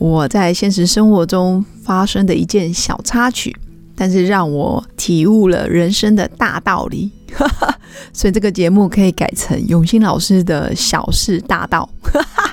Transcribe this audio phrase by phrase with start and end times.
[0.00, 3.54] 我在现实生活中发生的一件小插曲，
[3.94, 7.10] 但是让我体悟了人生的大道理，
[8.10, 11.86] 所以这个节目可以改成永新老师的小事大道。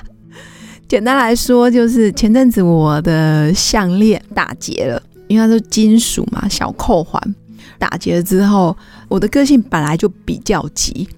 [0.86, 7.34] 简单来说，就是前阵子我的项链打结了，因为它是金属嘛，小扣环。
[7.78, 8.76] 打结了之后，
[9.08, 11.08] 我的个性本来就比较急，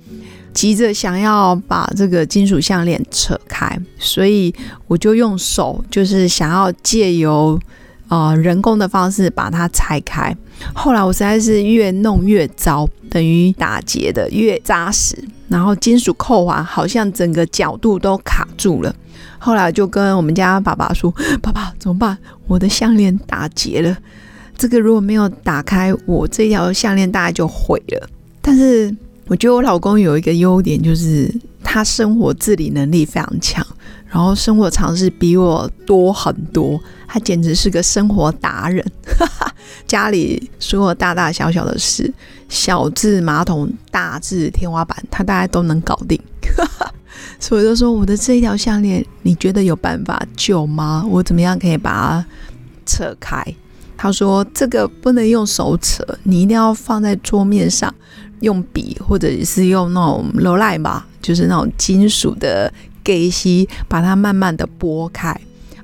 [0.61, 4.55] 急着想要把这个金属项链扯开，所以
[4.89, 7.59] 我就用手，就是想要借由
[8.09, 10.37] 呃人工的方式把它拆开。
[10.75, 15.17] 后来我实在是越弄越糟，等于打结的越扎实，
[15.49, 18.95] 然后金属扣环好像整个角度都卡住了。
[19.39, 22.19] 后来就跟我们家爸爸说：“爸爸怎么办？
[22.47, 23.97] 我的项链打结了。”
[24.59, 28.07] 这个如果没有打开，我这条项链大概就毁了。
[28.43, 28.95] 但是
[29.31, 33.65] 我觉得我老公有一个优点，就是他生活自理能力非常强，
[34.09, 36.81] 然后生活常识比我多很多。
[37.07, 38.85] 他简直是个生活达人，
[39.87, 42.13] 家里所有大大小小的事，
[42.49, 46.21] 小至马桶，大至天花板，他大概都能搞定。
[47.39, 51.07] 所以就说我的这一条项链，你觉得有办法救吗？
[51.09, 52.27] 我怎么样可以把它
[52.85, 53.45] 扯开？
[53.97, 57.95] 他说：“这个不能用手扯，你一定要放在桌面上，
[58.41, 65.35] 用笔或者是用那种罗赖吧，就是那种金属的给息，把它慢慢的拨开。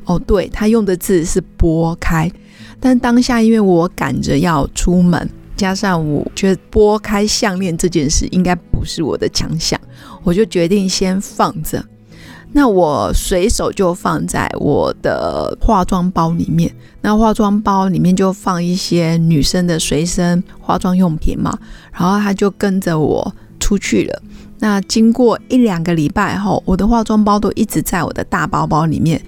[0.04, 2.30] 哦，对他用的字是拨开，
[2.78, 9.80] 但当下因为我赶着要出门，加上我觉得拨开项链这件事应该不是我的强项，
[10.22, 11.84] 我就决定先放着。”
[12.52, 21.58] 那我随手就放在我的化妆包里面，那化妆包里面就放一些女生的随身化妆用品嘛，
[21.92, 24.22] 然后他就跟着我出去了。
[24.58, 29.20] 那经过一两个礼拜后，我的化妆包都一直在我的大包包里面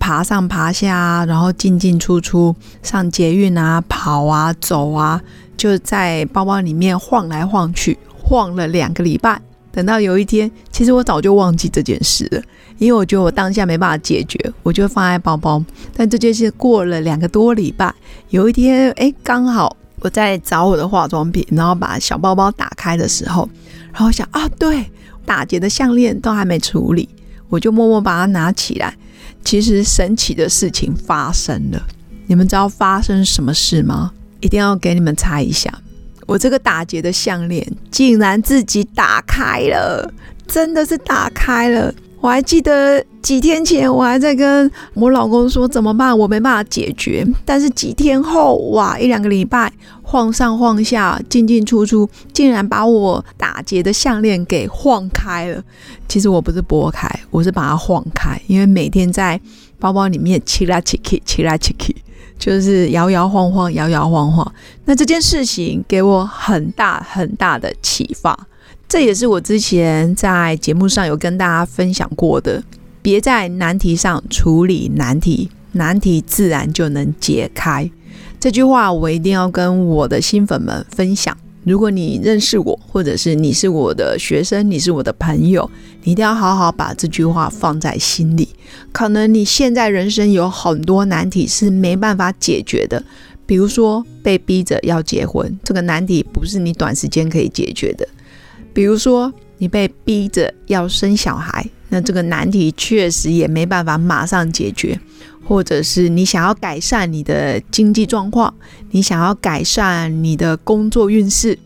[0.00, 2.52] 爬上爬下，然后进进出出，
[2.82, 5.22] 上捷运啊、跑啊、走啊，
[5.56, 9.40] 就在包包里面晃来晃去，晃了两个礼拜。
[9.72, 12.42] 等到有一天，其实我早就忘记这件事了，
[12.78, 15.64] 因为我觉得我当下没办法解决，我就放在包包。
[15.96, 17.92] 但这件事过了两个多礼拜，
[18.28, 23.48] 有一天，哎，刚好我在找我的化妆品，然后把小包包打开的时候，
[23.92, 24.84] 然后想啊，对，
[25.24, 27.08] 打结的项链都还没处理，
[27.48, 28.94] 我就默默把它拿起来。
[29.44, 31.82] 其实神奇的事情发生了，
[32.26, 34.12] 你们知道发生什么事吗？
[34.40, 35.72] 一定要给你们猜一下。
[36.26, 40.12] 我这个打结的项链竟然自己打开了，
[40.46, 41.92] 真的是打开了。
[42.20, 47.26] 我还记得几天前我还在跟我老公说怎么办，我没办法解决。
[47.44, 49.72] 但是几天后，哇，一两个礼拜
[50.02, 55.60] 晃上晃下，进进出出，竟然把我打结的项链给晃开了。
[56.06, 59.40] 其实我不是拨开，我是把它晃开，因为每天在
[59.80, 61.96] 包包里面起来起去，起来起去。
[62.44, 64.52] 就是摇摇晃晃，摇摇晃晃。
[64.84, 68.36] 那这件事情给我很大很大的启发，
[68.88, 72.60] 这也是我之前在节目上有跟大家分享过的。
[73.00, 77.88] 别在难题上处理难题，难题自然就能解开。
[78.40, 81.36] 这句话我一定要跟我的新粉们分享。
[81.64, 85.70] 如果你认识我，或者是你是我的学生，你是我的朋友，
[86.02, 88.48] 你一定要好好把这句话放在心里。
[88.90, 93.02] 可能你现在人生有很多难题是没办法解决的，
[93.46, 98.04] 比如说被逼着要结婚，这个难题不是你短时间可以解决的；
[98.74, 104.98] 比如说你被逼着要生小孩，那这个难题确实也没办法马上解决。
[105.44, 108.54] 或者是你想要改善你的经济状况，
[108.92, 111.58] 你想要改善你的工作运势，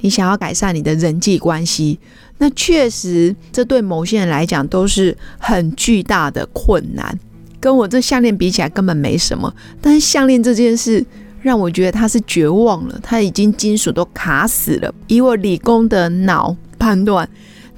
[0.00, 1.98] 你想要改善你的人际关系，
[2.36, 7.18] 那确实这对某些人来讲都是很巨大的困难。
[7.58, 11.04] 跟我这项链比起来根本没什么，但是项链这件事
[11.40, 14.94] 让我觉得他是绝望了，他已经金属都卡死了。
[15.08, 17.26] 以我理工的脑判断。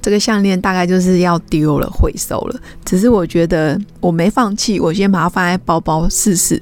[0.05, 2.61] 这个项链大概就是要丢了，回收了。
[2.85, 6.61] 只是我觉得我没放弃，我先把它放在包包试试。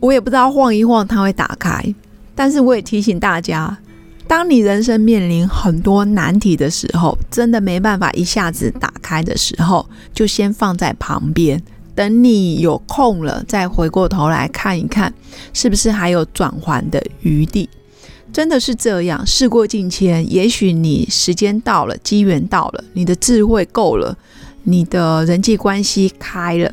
[0.00, 1.80] 我也不知道晃一晃它会打开，
[2.34, 3.78] 但是我也提醒大家，
[4.26, 11.62] 当你人生面临很多难题的时候，真的没办法一下子打开的时候，就先放在旁边，
[11.94, 15.14] 等你有空了，再回过头来看一看，
[15.52, 17.70] 是不是还有转还的余地？
[18.32, 24.16] 真的是这样，事过境迁，也许你时间到了，机缘到了，你的智慧够了，
[24.64, 26.70] 你的人际关系开了，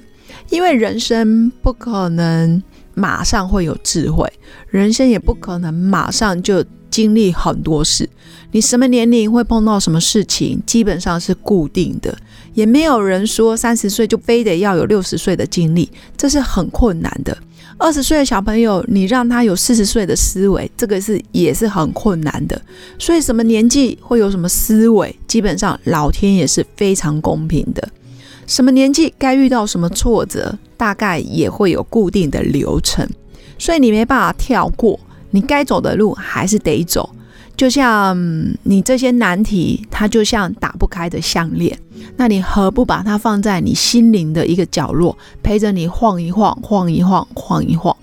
[0.50, 2.62] 因为人生不可能
[2.96, 4.32] 马上会有智慧，
[4.70, 8.08] 人生也不可能马上就经历很多事。
[8.52, 12.16] 你什么年龄会碰到什么事情，基本上是固定的，
[12.54, 17.36] 也没有人说三十岁就非得要有六十岁的经历，这是很困难的。
[17.80, 22.62] 二十岁的小朋友，你让他有四十岁的思维，这个是也是很困难的。
[23.00, 27.90] 所以什么年纪会有什么思维，基本上老天也是非常公平的。
[28.46, 33.10] 什么年纪该遇到什么挫折，大概也会有固定的流程，
[33.58, 35.00] 所以你没办法跳过，
[35.34, 37.10] 你该走的路还是得走。
[37.56, 38.18] 就像
[38.64, 41.78] 你这些难题，它就像打不开的项链，
[42.18, 47.96] 那你何不把它放在你心灵的一个角落，陪着你晃一晃，晃一晃，晃一晃，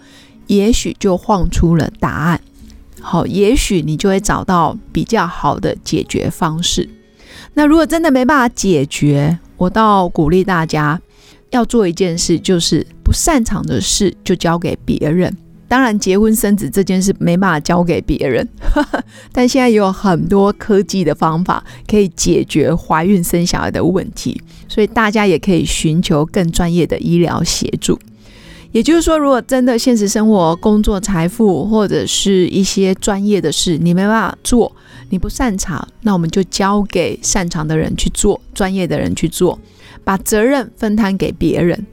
[0.47, 2.41] 也许就晃出了答案。
[3.01, 6.89] 好，也许你就会找到比较好的解决方式。
[7.55, 11.01] 那如果真的没办法解决，我倒鼓励大家
[11.51, 15.37] 要做一件事，就是不擅长的事就交给别人。
[15.71, 18.49] 当然，结婚生子这件事没办法交给别人，
[19.31, 27.97] 但现在也有很多科技的方法可以解决怀孕生小孩的问题，所以大家也可以寻求更专业的医疗协助。
[28.73, 34.75] 也就是说，如果真的现实生活、工作、财富或者是一些专业的事你没办法做，
[35.11, 39.57] 你不擅长，那我们就交给擅长的人去做，专业的人去做，
[40.03, 41.87] 把责任分摊给别人。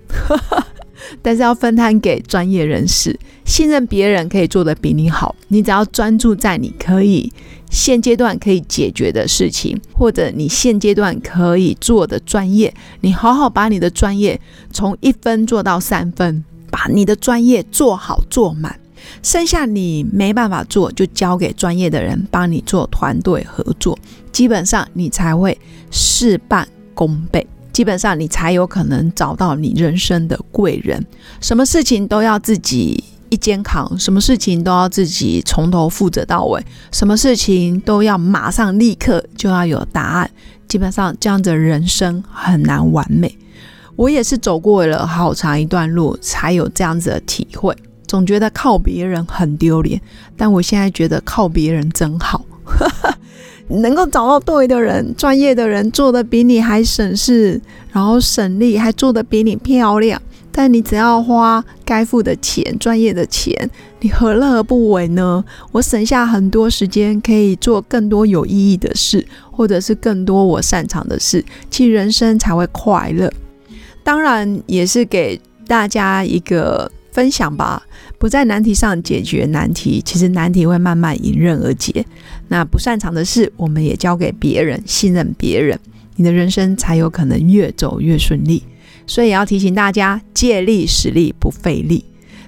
[1.22, 5.36] 但是要分摊给专业人士，信任别人可以做得比你好。
[5.48, 7.32] 你只要专注在你可以
[7.70, 14.40] 现阶段可以解决的事情，或者你现阶段可以做的专业，你好好把你的专业
[14.72, 18.80] 从一分做到三分，把你的专业做好做满。
[19.24, 23.98] 剩下你没办法做，就交给专业的人帮你做团队合作，
[24.32, 25.58] 基本上你才会
[25.90, 27.46] 事半功倍。
[27.78, 31.06] 基本上你才有可能找到你人生的贵人。
[31.40, 36.60] 什么事情都要自己一肩扛，什么事情都要自己从头负责到尾，
[36.92, 40.32] 什么事情都要马上立刻就要有答案。
[40.68, 43.38] 基本上这样的人生很难完美。
[43.96, 47.78] 我也是走过了好长一段路，才有这样子的体会。
[48.08, 50.02] 总觉得靠别人很丢脸，
[50.36, 52.44] 但我现在觉得靠别人真好。
[53.70, 60.22] 能够找到对的人、专业的人，做的比你还省事，然后省力，还做的比你漂亮。
[60.52, 63.70] 但你只要花该付的钱、专业的钱，
[64.00, 65.44] 你何乐而不为呢？
[65.72, 73.32] 我省下很多时间，可以做更多有意义的事，或者是更多我擅长的事，其实人生才会快乐。
[74.04, 76.92] 当然，也是给大家一个。
[77.10, 77.82] 分享吧，
[78.20, 82.06] 不在难题上解决难题，其实难题会慢慢迎刃而解。
[82.48, 85.80] 那不擅长的事，我们也交给别人，信任别人，
[86.16, 88.64] 你的人生才有可能越走越顺利。
[89.06, 92.04] 所以也要提醒大家，借力使力不费力，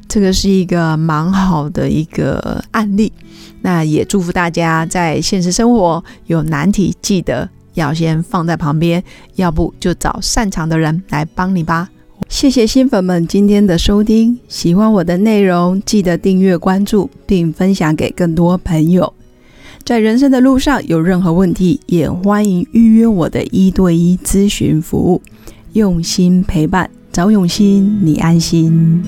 [0.08, 3.14] 这个是一个蛮好的一个案例。
[3.62, 9.04] 那也祝福大家在现实生活有难题，记得要先放在旁边，
[9.36, 11.90] 要不就找擅长的人来帮你吧。
[12.28, 19.14] 谢谢新粉们今天的收听，喜欢我的内容，记得订阅关注并分享给更多朋友。
[19.84, 25.22] 在人生的路上有任何问题，也欢迎预约我的一对一咨询服务，
[25.74, 29.04] 用心陪伴，找永新，你安心。